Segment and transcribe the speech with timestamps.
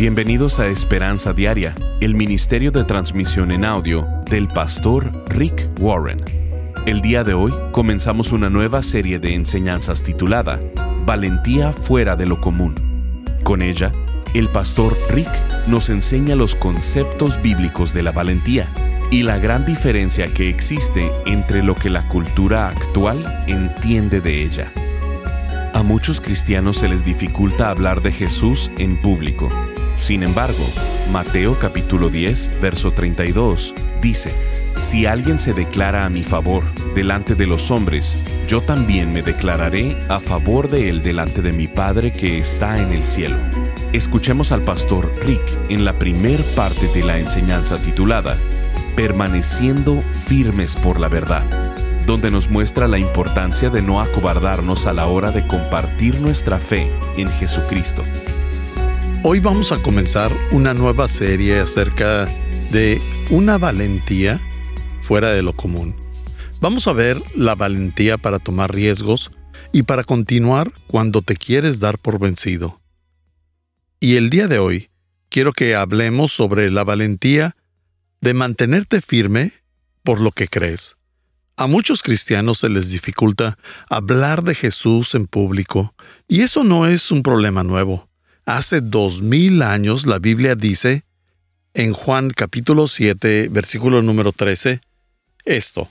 [0.00, 6.24] Bienvenidos a Esperanza Diaria, el Ministerio de Transmisión en Audio del pastor Rick Warren.
[6.86, 10.58] El día de hoy comenzamos una nueva serie de enseñanzas titulada
[11.04, 13.26] Valentía fuera de lo común.
[13.44, 13.92] Con ella,
[14.32, 15.28] el pastor Rick
[15.66, 18.72] nos enseña los conceptos bíblicos de la valentía
[19.10, 24.72] y la gran diferencia que existe entre lo que la cultura actual entiende de ella.
[25.74, 29.50] A muchos cristianos se les dificulta hablar de Jesús en público
[30.00, 30.66] sin embargo,
[31.12, 34.32] Mateo capítulo 10, verso 32 dice,
[34.80, 36.64] Si alguien se declara a mi favor
[36.94, 38.16] delante de los hombres,
[38.48, 42.92] yo también me declararé a favor de él delante de mi Padre que está en
[42.92, 43.36] el cielo.
[43.92, 48.38] Escuchemos al pastor Rick en la primer parte de la enseñanza titulada
[48.96, 51.44] Permaneciendo firmes por la verdad,
[52.06, 56.90] donde nos muestra la importancia de no acobardarnos a la hora de compartir nuestra fe
[57.16, 58.02] en Jesucristo.
[59.22, 62.24] Hoy vamos a comenzar una nueva serie acerca
[62.72, 64.40] de una valentía
[65.02, 65.94] fuera de lo común.
[66.62, 69.30] Vamos a ver la valentía para tomar riesgos
[69.72, 72.80] y para continuar cuando te quieres dar por vencido.
[74.00, 74.88] Y el día de hoy
[75.28, 77.56] quiero que hablemos sobre la valentía
[78.22, 79.52] de mantenerte firme
[80.02, 80.96] por lo que crees.
[81.56, 83.58] A muchos cristianos se les dificulta
[83.90, 85.94] hablar de Jesús en público,
[86.26, 88.09] y eso no es un problema nuevo.
[88.50, 91.04] Hace dos mil años la Biblia dice,
[91.72, 94.80] en Juan capítulo 7, versículo número 13,
[95.44, 95.88] esto.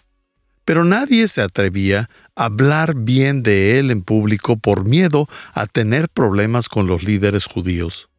[0.65, 6.09] Pero nadie se atrevía a hablar bien de él en público por miedo a tener
[6.09, 8.09] problemas con los líderes judíos.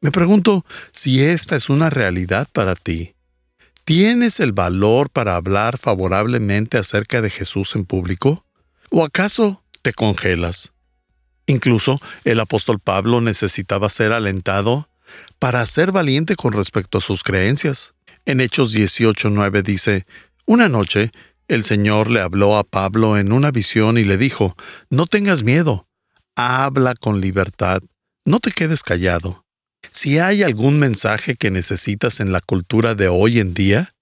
[0.00, 3.16] Me pregunto si esta es una realidad para ti.
[3.84, 8.46] ¿Tienes el valor para hablar favorablemente acerca de Jesús en público?
[8.90, 10.72] ¿O acaso te congelas?
[11.46, 14.88] Incluso el apóstol Pablo necesitaba ser alentado
[15.38, 17.94] para ser valiente con respecto a sus creencias.
[18.24, 20.06] En Hechos 18:9 dice,
[20.46, 21.10] Una noche
[21.48, 24.54] el Señor le habló a Pablo en una visión y le dijo,
[24.88, 25.86] No tengas miedo,
[26.36, 27.82] habla con libertad,
[28.24, 29.44] no te quedes callado.
[29.90, 33.94] Si hay algún mensaje que necesitas en la cultura de hoy en día,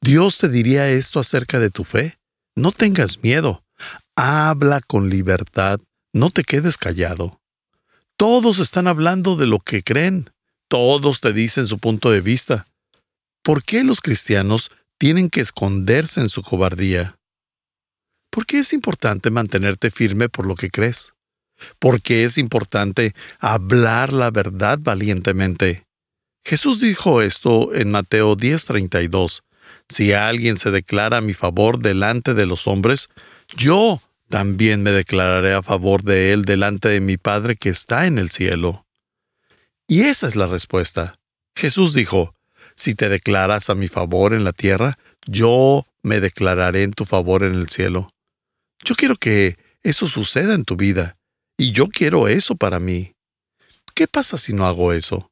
[0.00, 2.18] Dios te diría esto acerca de tu fe.
[2.56, 3.62] No tengas miedo,
[4.16, 5.78] habla con libertad,
[6.16, 7.40] no te quedes callado.
[8.16, 10.30] Todos están hablando de lo que creen.
[10.66, 12.66] Todos te dicen su punto de vista.
[13.42, 17.18] ¿Por qué los cristianos tienen que esconderse en su cobardía?
[18.30, 21.12] ¿Por qué es importante mantenerte firme por lo que crees?
[21.78, 25.84] ¿Por qué es importante hablar la verdad valientemente?
[26.44, 29.42] Jesús dijo esto en Mateo 10:32.
[29.90, 33.08] Si alguien se declara a mi favor delante de los hombres,
[33.54, 38.18] yo también me declararé a favor de él delante de mi Padre que está en
[38.18, 38.86] el cielo.
[39.88, 41.18] Y esa es la respuesta.
[41.54, 42.34] Jesús dijo,
[42.74, 47.42] si te declaras a mi favor en la tierra, yo me declararé en tu favor
[47.42, 48.08] en el cielo.
[48.84, 51.16] Yo quiero que eso suceda en tu vida,
[51.56, 53.14] y yo quiero eso para mí.
[53.94, 55.30] ¿Qué pasa si no hago eso?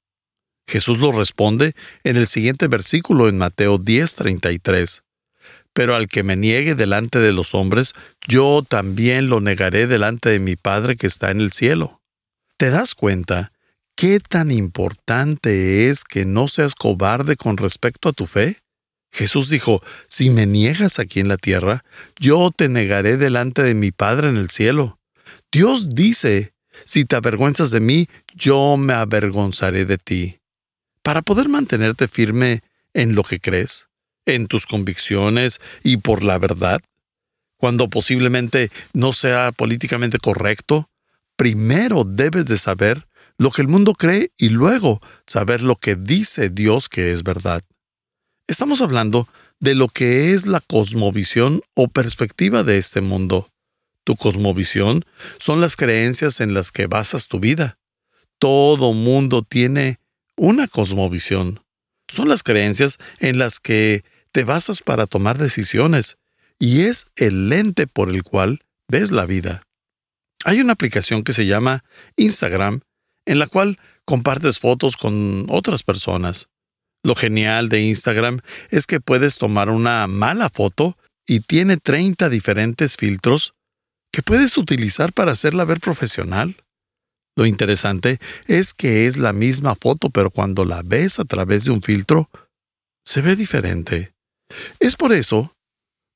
[0.67, 5.04] Jesús lo responde en el siguiente versículo en Mateo 10:33
[5.75, 7.93] pero al que me niegue delante de los hombres,
[8.27, 12.01] yo también lo negaré delante de mi Padre que está en el cielo.
[12.57, 13.53] ¿Te das cuenta
[13.97, 18.59] qué tan importante es que no seas cobarde con respecto a tu fe?
[19.13, 21.85] Jesús dijo, si me niegas aquí en la tierra,
[22.19, 24.99] yo te negaré delante de mi Padre en el cielo.
[25.53, 30.39] Dios dice, si te avergüenzas de mí, yo me avergonzaré de ti.
[31.03, 32.61] Para poder mantenerte firme
[32.93, 33.89] en lo que crees,
[34.27, 36.81] en tus convicciones y por la verdad,
[37.57, 40.91] cuando posiblemente no sea políticamente correcto,
[41.37, 43.07] primero debes de saber
[43.39, 47.63] lo que el mundo cree y luego saber lo que dice Dios que es verdad.
[48.47, 49.29] Estamos hablando
[49.61, 53.49] de lo que es la cosmovisión o perspectiva de este mundo.
[54.05, 55.05] Tu cosmovisión
[55.39, 57.79] son las creencias en las que basas tu vida.
[58.39, 59.99] Todo mundo tiene
[60.37, 61.61] una cosmovisión.
[62.09, 64.05] Son las creencias en las que
[64.35, 66.17] te basas para tomar decisiones
[66.59, 69.63] y es el lente por el cual ves la vida.
[70.45, 71.85] Hay una aplicación que se llama
[72.17, 72.81] Instagram
[73.27, 76.49] en la cual compartes fotos con otras personas.
[77.05, 78.41] Lo genial de Instagram
[78.71, 80.99] es que puedes tomar una mala foto
[81.29, 83.55] y tiene 30 diferentes filtros
[84.13, 86.57] que puedes utilizar para hacerla ver profesional.
[87.37, 91.71] Lo interesante es que es la misma foto, pero cuando la ves a través de
[91.71, 92.29] un filtro,
[93.05, 94.14] se ve diferente.
[94.81, 95.55] Es por eso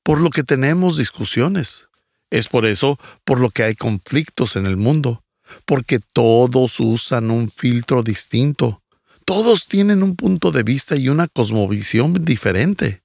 [0.03, 1.87] por lo que tenemos discusiones.
[2.31, 5.23] Es por eso por lo que hay conflictos en el mundo,
[5.65, 8.81] porque todos usan un filtro distinto.
[9.25, 13.03] Todos tienen un punto de vista y una cosmovisión diferente.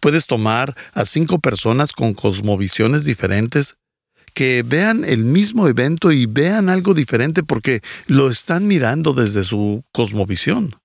[0.00, 3.76] Puedes tomar a cinco personas con cosmovisiones diferentes
[4.34, 9.84] que vean el mismo evento y vean algo diferente porque lo están mirando desde su
[9.92, 10.76] cosmovisión.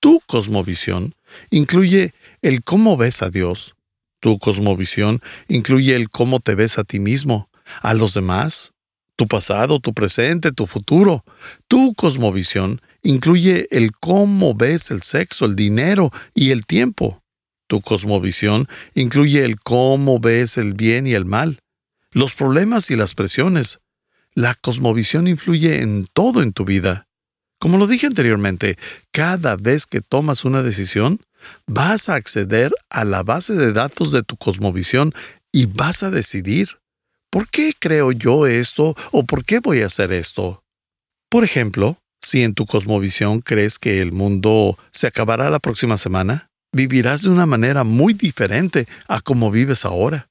[0.00, 1.14] Tu cosmovisión
[1.50, 2.12] incluye
[2.44, 3.74] el cómo ves a Dios.
[4.20, 7.48] Tu cosmovisión incluye el cómo te ves a ti mismo,
[7.80, 8.74] a los demás,
[9.16, 11.24] tu pasado, tu presente, tu futuro.
[11.68, 17.22] Tu cosmovisión incluye el cómo ves el sexo, el dinero y el tiempo.
[17.66, 21.60] Tu cosmovisión incluye el cómo ves el bien y el mal,
[22.10, 23.78] los problemas y las presiones.
[24.34, 27.06] La cosmovisión influye en todo en tu vida.
[27.64, 28.76] Como lo dije anteriormente,
[29.10, 31.22] cada vez que tomas una decisión,
[31.66, 35.14] vas a acceder a la base de datos de tu cosmovisión
[35.50, 36.76] y vas a decidir,
[37.30, 40.62] ¿por qué creo yo esto o por qué voy a hacer esto?
[41.30, 46.50] Por ejemplo, si en tu cosmovisión crees que el mundo se acabará la próxima semana,
[46.70, 50.28] vivirás de una manera muy diferente a como vives ahora.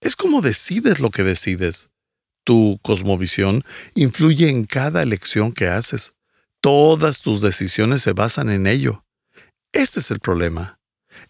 [0.00, 1.90] Es como decides lo que decides.
[2.42, 3.62] Tu cosmovisión
[3.94, 6.12] influye en cada elección que haces.
[6.60, 9.04] Todas tus decisiones se basan en ello.
[9.72, 10.78] Este es el problema.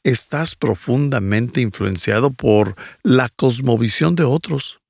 [0.02, 2.74] Estás profundamente influenciado por
[3.04, 4.80] la cosmovisión de otros.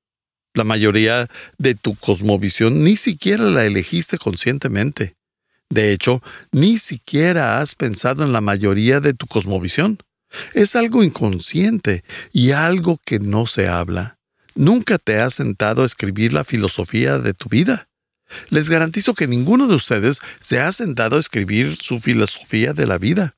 [0.55, 1.27] La mayoría
[1.59, 5.15] de tu cosmovisión ni siquiera la elegiste conscientemente.
[5.69, 6.21] De hecho,
[6.51, 9.99] ni siquiera has pensado en la mayoría de tu cosmovisión.
[10.53, 12.03] Es algo inconsciente
[12.33, 14.17] y algo que no se habla.
[14.55, 17.87] Nunca te has sentado a escribir la filosofía de tu vida.
[18.49, 22.97] Les garantizo que ninguno de ustedes se ha sentado a escribir su filosofía de la
[22.97, 23.35] vida.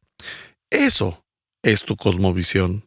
[0.69, 1.23] Eso
[1.63, 2.85] es tu cosmovisión.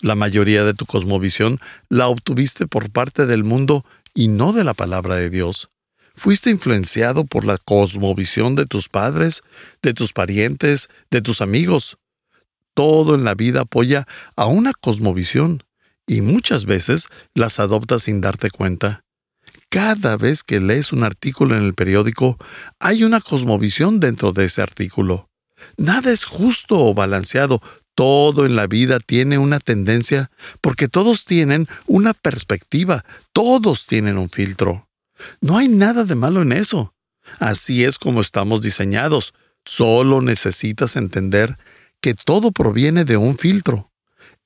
[0.00, 1.58] La mayoría de tu cosmovisión
[1.88, 3.84] la obtuviste por parte del mundo
[4.14, 5.70] y no de la palabra de Dios.
[6.14, 9.42] Fuiste influenciado por la cosmovisión de tus padres,
[9.82, 11.98] de tus parientes, de tus amigos
[12.78, 15.64] todo en la vida apoya a una cosmovisión
[16.06, 19.02] y muchas veces las adoptas sin darte cuenta.
[19.70, 22.38] Cada vez que lees un artículo en el periódico,
[22.78, 25.28] hay una cosmovisión dentro de ese artículo.
[25.76, 27.60] Nada es justo o balanceado,
[27.94, 30.30] todo en la vida tiene una tendencia,
[30.60, 34.88] porque todos tienen una perspectiva, todos tienen un filtro.
[35.40, 36.94] No hay nada de malo en eso.
[37.38, 39.34] Así es como estamos diseñados.
[39.64, 41.58] Solo necesitas entender
[42.00, 43.90] que todo proviene de un filtro.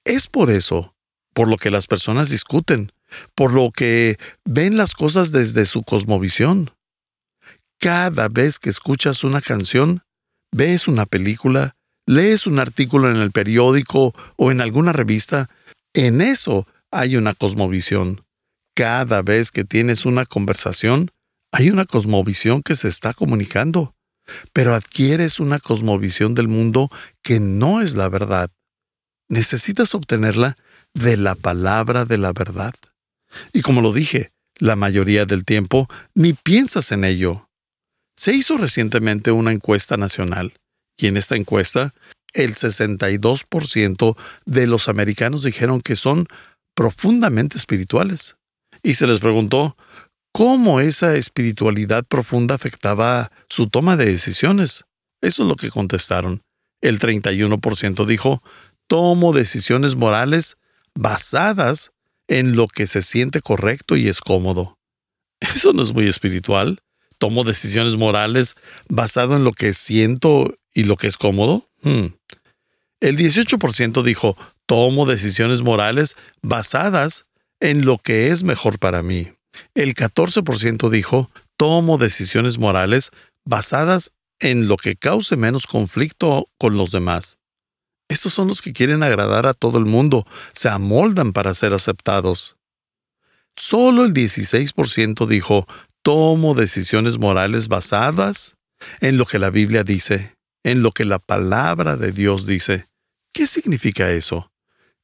[0.04, 0.96] Es por eso,
[1.34, 2.90] por lo que las personas discuten,
[3.34, 6.70] por lo que ven las cosas desde su cosmovisión.
[7.80, 10.02] Cada vez que escuchas una canción,
[10.52, 11.74] ves una película,
[12.06, 15.50] lees un artículo en el periódico o en alguna revista,
[15.94, 18.24] en eso hay una cosmovisión.
[18.74, 21.10] Cada vez que tienes una conversación,
[21.52, 23.94] hay una cosmovisión que se está comunicando
[24.52, 26.90] pero adquieres una cosmovisión del mundo
[27.22, 28.50] que no es la verdad.
[29.28, 30.56] Necesitas obtenerla
[30.94, 32.74] de la palabra de la verdad.
[33.52, 37.48] Y como lo dije, la mayoría del tiempo ni piensas en ello.
[38.16, 40.54] Se hizo recientemente una encuesta nacional,
[40.96, 41.94] y en esta encuesta,
[42.34, 46.26] el 62% de los americanos dijeron que son
[46.74, 48.36] profundamente espirituales.
[48.82, 49.76] Y se les preguntó,
[50.32, 54.84] cómo esa espiritualidad profunda afectaba su toma de decisiones.
[55.20, 56.42] Eso es lo que contestaron.
[56.80, 58.42] El 31% dijo,
[58.88, 60.56] tomo decisiones morales
[60.94, 61.92] basadas
[62.38, 64.78] en lo que se siente correcto y es cómodo.
[65.54, 66.80] Eso no es muy espiritual.
[67.18, 68.56] Tomo decisiones morales
[68.88, 71.68] basado en lo que siento y lo que es cómodo.
[71.82, 72.06] Hmm.
[73.00, 74.36] El 18% dijo,
[74.66, 77.26] tomo decisiones morales basadas
[77.60, 79.32] en lo que es mejor para mí.
[79.74, 83.10] El 14% dijo, tomo decisiones morales
[83.44, 87.38] basadas en lo que cause menos conflicto con los demás.
[88.08, 92.56] Estos son los que quieren agradar a todo el mundo, se amoldan para ser aceptados.
[93.56, 95.66] Solo el 16% dijo,
[96.02, 98.54] tomo decisiones morales basadas
[99.00, 102.88] en lo que la Biblia dice, en lo que la palabra de Dios dice.
[103.32, 104.50] ¿Qué significa eso?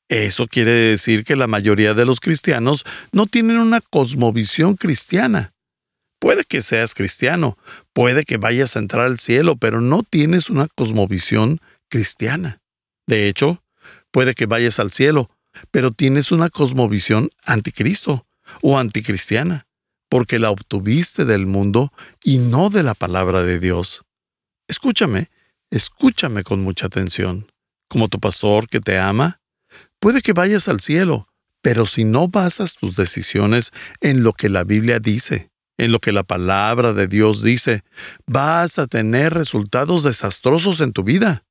[0.08, 5.52] Eso quiere decir que la mayoría de los cristianos no tienen una cosmovisión cristiana.
[6.18, 7.58] Puede que seas cristiano,
[7.92, 12.60] puede que vayas a entrar al cielo, pero no tienes una cosmovisión cristiana.
[13.08, 13.64] De hecho,
[14.12, 15.28] puede que vayas al cielo,
[15.72, 18.28] pero tienes una cosmovisión anticristo
[18.62, 19.66] o anticristiana,
[20.08, 24.02] porque la obtuviste del mundo y no de la palabra de Dios.
[24.68, 25.26] Escúchame,
[25.70, 27.50] escúchame con mucha atención.
[27.88, 29.40] Como tu pastor que te ama,
[30.00, 31.28] Puede que vayas al cielo,
[31.60, 36.12] pero si no basas tus decisiones en lo que la Biblia dice, en lo que
[36.12, 37.82] la palabra de Dios dice,
[38.26, 41.44] vas a tener resultados desastrosos en tu vida.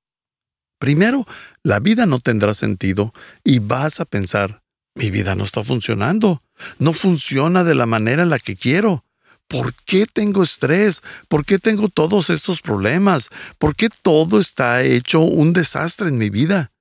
[0.79, 1.25] Primero,
[1.63, 4.62] la vida no tendrá sentido y vas a pensar,
[4.96, 6.41] mi vida no está funcionando,
[6.79, 9.03] no funciona de la manera en la que quiero.
[9.48, 11.01] ¿Por qué tengo estrés?
[11.29, 13.29] ¿Por qué tengo todos estos problemas?
[13.57, 16.72] ¿Por qué todo está hecho un desastre en mi vida?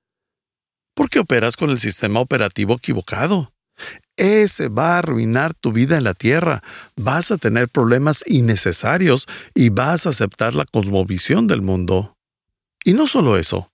[0.97, 3.53] ¿Por qué operas con el sistema operativo equivocado.
[4.15, 6.63] Ese va a arruinar tu vida en la tierra.
[6.95, 12.17] Vas a tener problemas innecesarios y vas a aceptar la cosmovisión del mundo.
[12.83, 13.71] Y no solo eso,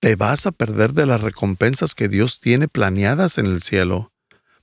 [0.00, 4.12] te vas a perder de las recompensas que Dios tiene planeadas en el cielo.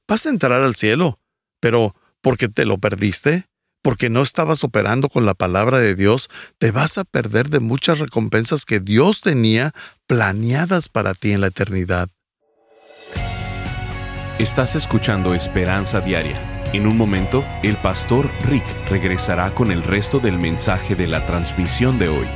[0.08, 1.20] Vas a entrar al cielo,
[1.60, 3.48] pero porque te lo perdiste,
[3.82, 8.00] porque no estabas operando con la palabra de Dios, te vas a perder de muchas
[8.00, 9.72] recompensas que Dios tenía
[10.08, 12.10] planeadas para ti en la eternidad.
[14.38, 16.64] Estás escuchando Esperanza Diaria.
[16.74, 22.00] En un momento, el pastor Rick regresará con el resto del mensaje de la transmisión
[22.00, 22.28] de hoy.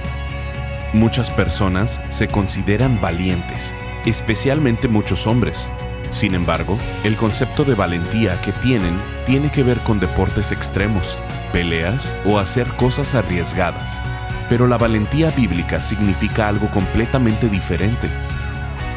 [0.95, 3.75] Muchas personas se consideran valientes,
[4.05, 5.67] especialmente muchos hombres.
[6.09, 11.19] Sin embargo, el concepto de valentía que tienen tiene que ver con deportes extremos,
[11.51, 14.01] peleas o hacer cosas arriesgadas.
[14.47, 18.09] Pero la valentía bíblica significa algo completamente diferente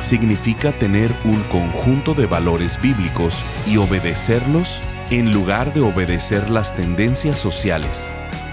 [0.00, 7.36] significa tener un conjunto de valores bíblicos y obedecerlos en lugar de obedecer las tendencias
[7.36, 8.08] sociales.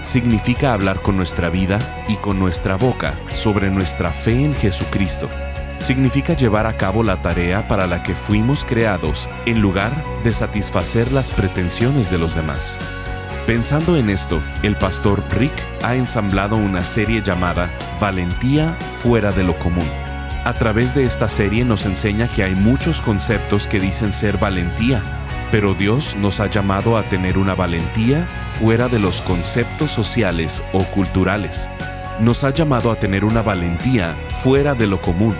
[0.06, 5.28] Significa hablar con nuestra vida y con nuestra boca sobre nuestra fe en Jesucristo.
[5.78, 11.10] Significa llevar a cabo la tarea para la que fuimos creados en lugar de satisfacer
[11.10, 12.78] las pretensiones de los demás.
[13.48, 19.58] Pensando en esto, el pastor Rick ha ensamblado una serie llamada Valentía fuera de lo
[19.58, 19.88] común
[20.46, 25.25] a través de esta serie nos enseña que hay muchos conceptos que dicen ser valentía,
[25.50, 30.84] pero Dios nos ha llamado a tener una valentía fuera de los conceptos sociales o
[30.84, 31.70] culturales.
[32.20, 35.36] Nos ha llamado a tener una valentía fuera de lo común.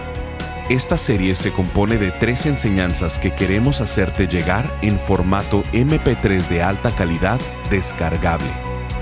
[0.69, 6.63] Esta serie se compone de tres enseñanzas que queremos hacerte llegar en formato MP3 de
[6.63, 8.51] alta calidad descargable.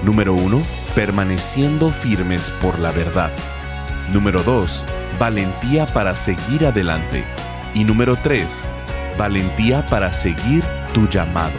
[0.02, 0.62] Número 1.
[0.94, 3.32] Permaneciendo firmes por la verdad.
[4.12, 4.84] Número 2
[5.18, 7.24] valentía para seguir adelante.
[7.74, 8.66] Y número 3,
[9.18, 11.58] valentía para seguir tu llamado.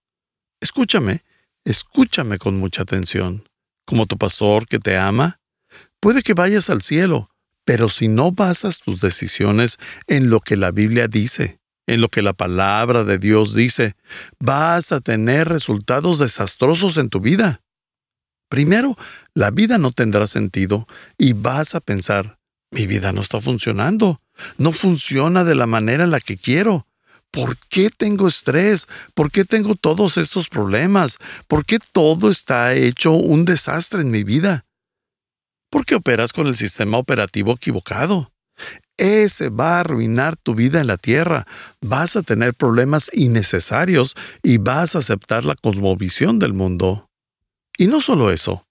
[0.60, 1.24] Escúchame,
[1.64, 3.48] escúchame con mucha atención.
[3.86, 5.40] Como tu pastor que te ama,
[6.02, 7.30] puede que vayas al cielo,
[7.64, 9.78] pero si no basas tus decisiones
[10.08, 11.57] en lo que la Biblia dice,
[11.88, 13.96] en lo que la palabra de Dios dice,
[14.40, 17.62] vas a tener resultados desastrosos en tu vida.
[18.50, 18.98] Primero,
[19.34, 20.86] la vida no tendrá sentido
[21.18, 22.40] y vas a pensar,
[22.72, 24.20] mi vida no está funcionando,
[24.58, 26.88] no funciona de la manera en la que quiero.
[27.32, 28.88] ¿Por qué tengo estrés?
[29.14, 31.18] ¿Por qué tengo todos estos problemas?
[31.48, 34.66] ¿Por qué todo está hecho un desastre en mi vida?
[35.70, 38.32] ¿Por qué operas con el sistema operativo equivocado?
[38.98, 41.46] Ese va a arruinar tu vida en la tierra.
[41.82, 47.10] Vas a tener problemas innecesarios y vas a aceptar la cosmovisión del mundo.
[47.78, 48.68] Y no solo eso,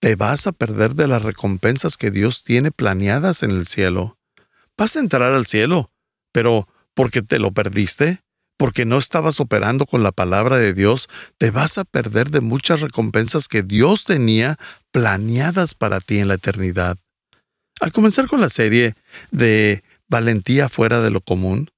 [0.00, 4.16] te vas a perder de las recompensas que Dios tiene planeadas en el cielo.
[4.76, 5.90] Vas a entrar al cielo,
[6.32, 8.22] pero porque te lo perdiste,
[8.56, 12.80] porque no estabas operando con la palabra de Dios, te vas a perder de muchas
[12.80, 14.56] recompensas que Dios tenía
[14.92, 16.96] planeadas para ti en la eternidad.
[17.80, 18.94] Al comenzar con la serie
[19.30, 21.70] de Valentía fuera de lo común,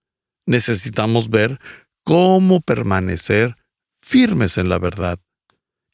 [0.46, 1.58] necesitamos ver
[2.04, 3.56] cómo permanecer
[4.00, 5.18] firmes en la verdad.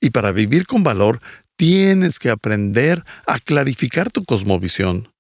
[0.01, 1.21] Y para vivir con valor,
[1.57, 5.13] tienes que aprender a clarificar tu cosmovisión.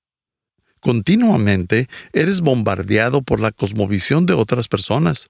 [0.80, 5.26] Continuamente eres bombardeado por la cosmovisión de otras personas.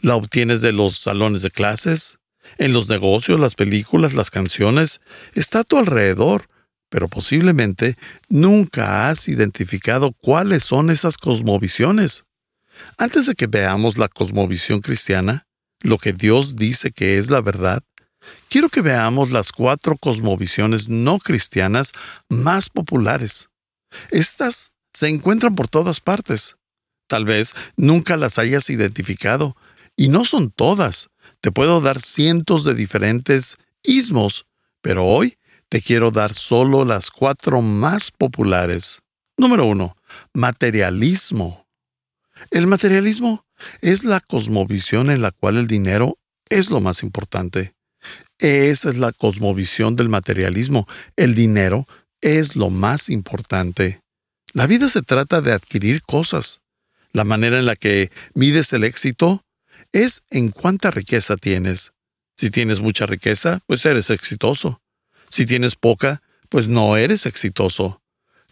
[0.00, 2.18] La obtienes de los salones de clases,
[2.58, 5.00] en los negocios, las películas, las canciones.
[5.34, 6.48] Está a tu alrededor,
[6.94, 7.98] pero posiblemente
[8.28, 12.22] nunca has identificado cuáles son esas cosmovisiones.
[12.96, 15.44] Antes de que veamos la cosmovisión cristiana,
[15.80, 17.82] lo que Dios dice que es la verdad,
[18.48, 21.90] quiero que veamos las cuatro cosmovisiones no cristianas
[22.28, 23.48] más populares.
[24.12, 26.58] Estas se encuentran por todas partes.
[27.08, 29.56] Tal vez nunca las hayas identificado,
[29.96, 31.08] y no son todas.
[31.40, 34.46] Te puedo dar cientos de diferentes ismos,
[34.80, 35.38] pero hoy
[35.74, 39.00] te quiero dar solo las cuatro más populares.
[39.36, 39.96] Número uno,
[40.32, 41.66] materialismo.
[42.52, 43.44] El materialismo
[43.80, 46.16] es la cosmovisión en la cual el dinero
[46.48, 47.74] es lo más importante.
[48.38, 50.86] Esa es la cosmovisión del materialismo.
[51.16, 51.88] El dinero
[52.20, 54.00] es lo más importante.
[54.52, 56.60] La vida se trata de adquirir cosas.
[57.12, 59.42] La manera en la que mides el éxito
[59.90, 61.90] es en cuánta riqueza tienes.
[62.36, 64.80] Si tienes mucha riqueza, pues eres exitoso.
[65.34, 68.00] Si tienes poca, pues no eres exitoso.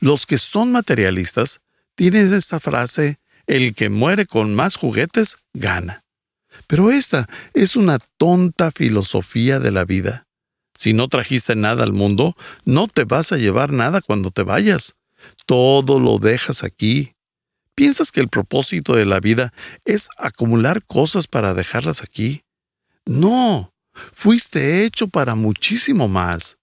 [0.00, 1.60] Los que son materialistas
[1.94, 6.02] tienen esta frase, el que muere con más juguetes, gana.
[6.66, 10.26] Pero esta es una tonta filosofía de la vida.
[10.74, 12.34] Si no trajiste nada al mundo,
[12.64, 14.96] no te vas a llevar nada cuando te vayas.
[15.46, 17.14] Todo lo dejas aquí.
[17.76, 19.52] ¿Piensas que el propósito de la vida
[19.84, 22.42] es acumular cosas para dejarlas aquí?
[23.06, 23.72] No,
[24.12, 26.58] fuiste hecho para muchísimo más.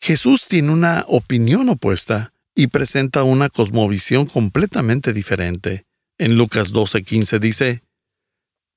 [0.00, 5.86] Jesús tiene una opinión opuesta y presenta una cosmovisión completamente diferente.
[6.18, 7.82] En Lucas 12:15 dice,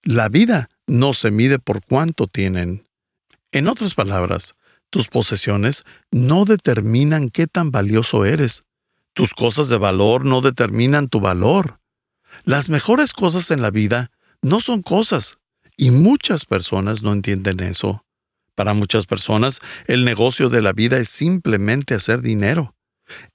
[0.04, 2.86] La vida no se mide por cuánto tienen.
[3.52, 4.56] En otras palabras,
[4.90, 8.64] tus posesiones no determinan qué tan valioso eres,
[9.14, 11.80] tus cosas de valor no determinan tu valor.
[12.44, 14.12] Las mejores cosas en la vida
[14.42, 15.38] no son cosas,
[15.78, 18.06] y muchas personas no entienden eso.
[18.56, 22.76] Para muchas personas, el negocio de la vida es simplemente hacer dinero.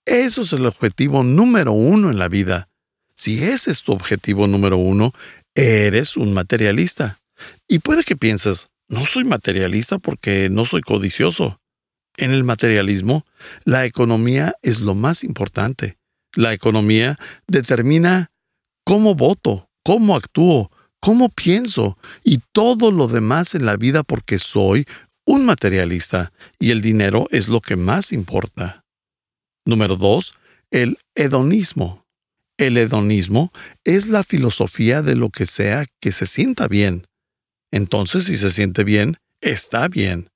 [0.04, 2.68] Eso es el objetivo número uno en la vida.
[3.14, 5.12] Si ese es tu objetivo número uno,
[5.54, 7.18] eres un materialista.
[7.66, 11.60] Y puede que pienses, no soy materialista porque no soy codicioso.
[12.18, 13.26] En el materialismo,
[13.64, 15.98] la economía es lo más importante.
[16.34, 18.30] La economía determina
[18.84, 24.86] cómo voto, cómo actúo, cómo pienso y todo lo demás en la vida porque soy
[25.26, 28.84] un materialista y el dinero es lo que más importa.
[29.66, 30.34] Número 2.
[30.70, 32.06] El hedonismo.
[32.56, 33.52] El hedonismo
[33.84, 37.06] es la filosofía de lo que sea que se sienta bien.
[37.70, 40.30] Entonces, si se siente bien, está bien.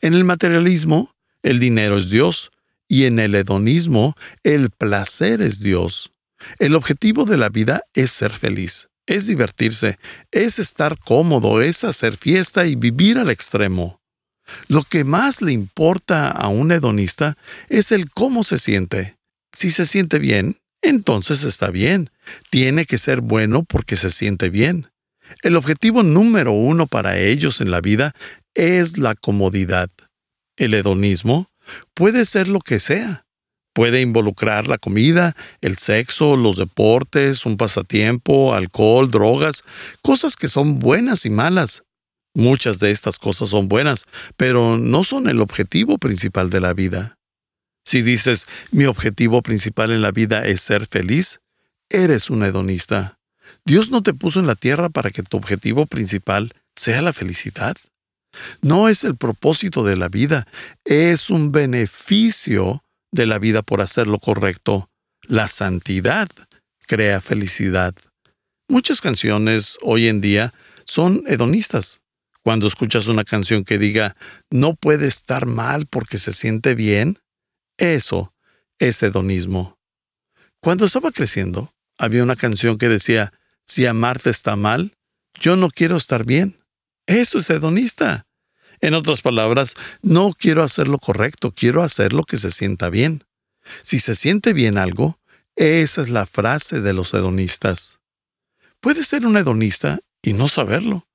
[0.00, 2.50] En el materialismo, el dinero es Dios
[2.88, 6.12] y en el hedonismo el placer es Dios.
[6.58, 9.98] El objetivo de la vida es ser feliz, es divertirse,
[10.30, 13.97] es estar cómodo, es hacer fiesta y vivir al extremo.
[14.68, 17.36] Lo que más le importa a un hedonista
[17.68, 19.16] es el cómo se siente.
[19.52, 22.10] Si se siente bien, entonces está bien.
[22.50, 24.88] Tiene que ser bueno porque se siente bien.
[25.42, 28.14] El objetivo número uno para ellos en la vida
[28.54, 29.88] es la comodidad.
[30.56, 31.50] El hedonismo
[31.94, 33.24] puede ser lo que sea.
[33.74, 39.62] Puede involucrar la comida, el sexo, los deportes, un pasatiempo, alcohol, drogas,
[40.02, 41.84] cosas que son buenas y malas.
[42.38, 44.04] Muchas de estas cosas son buenas,
[44.36, 47.18] pero no son el objetivo principal de la vida.
[47.84, 51.40] Si dices, mi objetivo principal en la vida es ser feliz,
[51.90, 53.18] eres un hedonista.
[53.64, 57.76] Dios no te puso en la tierra para que tu objetivo principal sea la felicidad.
[58.62, 60.46] No es el propósito de la vida,
[60.84, 64.88] es un beneficio de la vida por hacer lo correcto.
[65.22, 66.28] La santidad
[66.86, 67.96] crea felicidad.
[68.68, 72.00] Muchas canciones hoy en día son hedonistas.
[72.42, 74.16] Cuando escuchas una canción que diga
[74.50, 77.18] no puede estar mal porque se siente bien,
[77.76, 78.34] eso
[78.78, 79.78] es hedonismo.
[80.60, 83.32] Cuando estaba creciendo, había una canción que decía,
[83.64, 84.96] si amarte está mal,
[85.38, 86.58] yo no quiero estar bien.
[87.06, 88.26] Eso es hedonista.
[88.80, 93.24] En otras palabras, no quiero hacer lo correcto, quiero hacer lo que se sienta bien.
[93.82, 95.18] Si se siente bien algo,
[95.56, 97.98] esa es la frase de los hedonistas.
[98.80, 101.07] Puedes ser un hedonista y no saberlo.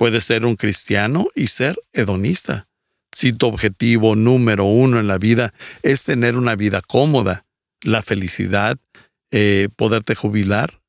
[0.00, 2.68] Puedes ser un cristiano y ser hedonista.
[3.12, 7.44] Si tu objetivo número uno en la vida es tener una vida cómoda,
[7.82, 8.78] la felicidad,
[9.30, 10.80] eh, poderte jubilar,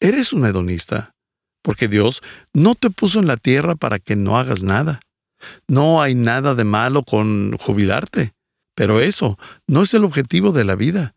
[0.00, 1.14] eres un hedonista
[1.62, 2.20] porque Dios
[2.52, 5.02] no te puso en la tierra para que no hagas nada.
[5.68, 8.32] No hay nada de malo con jubilarte,
[8.74, 11.14] pero eso no es el objetivo de la vida.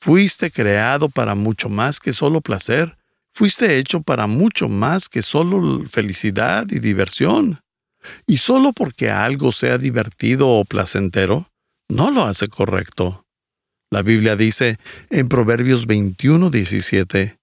[0.00, 2.98] Fuiste creado para mucho más que solo placer.
[3.32, 7.60] Fuiste hecho para mucho más que solo felicidad y diversión.
[8.26, 11.50] Y solo porque algo sea divertido o placentero,
[11.88, 13.24] no lo hace correcto.
[13.90, 14.78] La Biblia dice
[15.10, 17.38] en Proverbios 21, 17,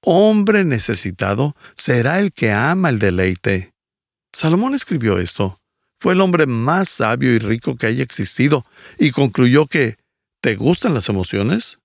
[0.00, 3.72] Hombre necesitado será el que ama el deleite.
[4.32, 5.60] Salomón escribió esto.
[5.96, 8.66] Fue el hombre más sabio y rico que haya existido
[8.98, 9.96] y concluyó que
[10.42, 11.78] ¿te gustan las emociones?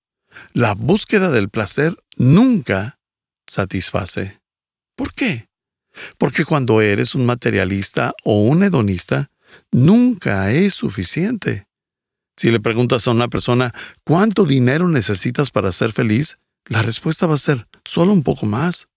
[0.54, 2.99] La búsqueda del placer nunca
[3.50, 4.40] satisface.
[4.96, 5.50] ¿Por qué?
[6.18, 9.30] Porque cuando eres un materialista o un hedonista,
[9.72, 11.68] nunca es suficiente.
[12.38, 13.74] Si le preguntas a una persona
[14.06, 18.88] cuánto dinero necesitas para ser feliz, la respuesta va a ser solo un poco más.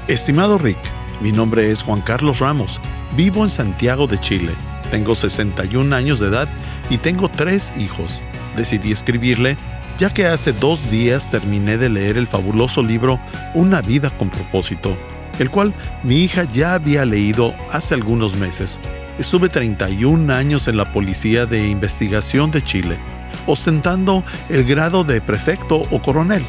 [0.08, 0.78] Estimado Rick,
[1.22, 2.78] mi nombre es Juan Carlos Ramos
[3.16, 4.54] Vivo en Santiago de Chile.
[4.90, 6.46] Tengo 61 años de edad
[6.90, 8.20] y tengo tres hijos.
[8.54, 9.56] Decidí escribirle
[9.96, 13.18] ya que hace dos días terminé de leer el fabuloso libro
[13.54, 14.94] Una vida con propósito,
[15.38, 18.80] el cual mi hija ya había leído hace algunos meses.
[19.18, 22.98] Estuve 31 años en la Policía de Investigación de Chile,
[23.46, 26.44] ostentando el grado de prefecto o coronel.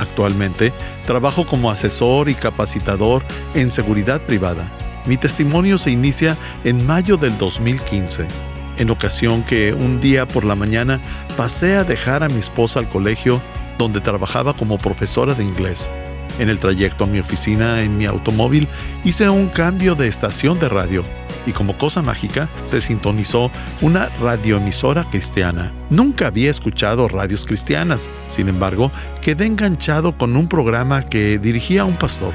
[0.00, 0.72] Actualmente
[1.06, 3.22] trabajo como asesor y capacitador
[3.54, 4.72] en seguridad privada
[5.06, 8.28] mi testimonio se inicia en mayo del 2015,
[8.76, 11.00] en ocasión que un día por la mañana
[11.36, 13.40] pasé a dejar a mi esposa al colegio
[13.78, 15.90] donde trabajaba como profesora de inglés.
[16.38, 18.68] En el trayecto a mi oficina en mi automóvil
[19.02, 21.02] hice un cambio de estación de radio
[21.46, 25.72] y como cosa mágica se sintonizó una radioemisora cristiana.
[25.90, 31.96] Nunca había escuchado radios cristianas, sin embargo, quedé enganchado con un programa que dirigía un
[31.96, 32.34] pastor.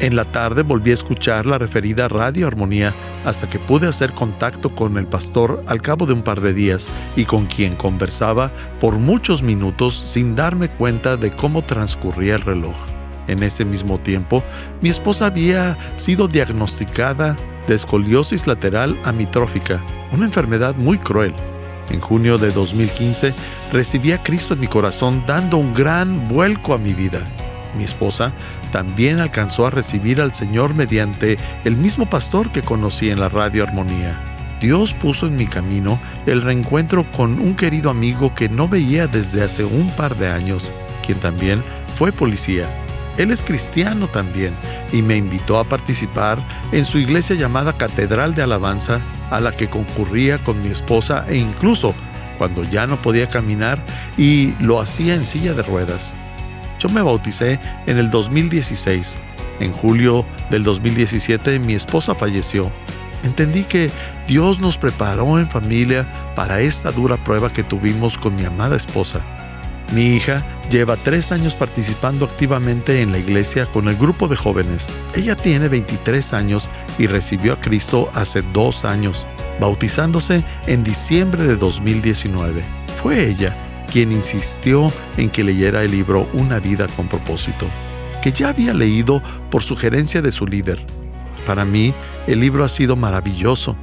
[0.00, 4.72] En la tarde volví a escuchar la referida Radio Armonía hasta que pude hacer contacto
[4.72, 8.94] con el pastor al cabo de un par de días y con quien conversaba por
[8.98, 12.76] muchos minutos sin darme cuenta de cómo transcurría el reloj.
[13.26, 14.44] En ese mismo tiempo,
[14.80, 17.36] mi esposa había sido diagnosticada
[17.68, 21.34] de escoliosis lateral amitrófica, una enfermedad muy cruel.
[21.90, 23.32] En junio de 2015
[23.72, 27.22] recibí a Cristo en mi corazón dando un gran vuelco a mi vida
[27.78, 28.32] mi esposa,
[28.72, 33.62] también alcanzó a recibir al Señor mediante el mismo pastor que conocí en la radio
[33.62, 34.20] Armonía.
[34.60, 39.44] Dios puso en mi camino el reencuentro con un querido amigo que no veía desde
[39.44, 40.72] hace un par de años,
[41.06, 41.62] quien también
[41.94, 42.87] fue policía.
[43.18, 44.56] Él es cristiano también
[44.92, 46.38] y me invitó a participar
[46.72, 51.36] en su iglesia llamada Catedral de Alabanza, a la que concurría con mi esposa e
[51.36, 51.94] incluso
[52.38, 53.84] cuando ya no podía caminar
[54.16, 56.14] y lo hacía en silla de ruedas.
[56.78, 59.18] Yo me bauticé en el 2016.
[59.58, 62.70] En julio del 2017 mi esposa falleció.
[63.24, 63.90] Entendí que
[64.28, 69.37] Dios nos preparó en familia para esta dura prueba que tuvimos con mi amada esposa.
[69.92, 74.92] Mi hija lleva tres años participando activamente en la iglesia con el grupo de jóvenes.
[75.14, 79.26] Ella tiene 23 años y recibió a Cristo hace dos años,
[79.60, 82.62] bautizándose en diciembre de 2019.
[83.02, 87.66] Fue ella quien insistió en que leyera el libro Una vida con propósito,
[88.22, 90.84] que ya había leído por sugerencia de su líder.
[91.46, 91.94] Para mí,
[92.26, 93.74] el libro ha sido maravilloso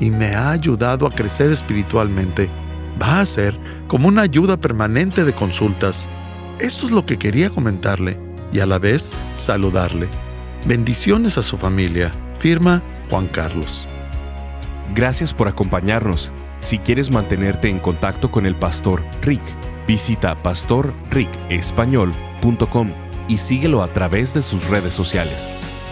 [0.00, 2.50] y me ha ayudado a crecer espiritualmente.
[3.00, 6.08] Va a ser como una ayuda permanente de consultas.
[6.58, 8.18] Esto es lo que quería comentarle
[8.52, 10.08] y a la vez saludarle.
[10.66, 12.12] Bendiciones a su familia.
[12.38, 13.88] Firma Juan Carlos.
[14.94, 16.32] Gracias por acompañarnos.
[16.60, 19.42] Si quieres mantenerte en contacto con el pastor Rick,
[19.86, 22.92] visita pastorricespañol.com
[23.28, 25.61] y síguelo a través de sus redes sociales.